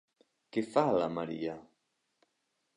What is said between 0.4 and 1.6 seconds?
Què fa la Maria?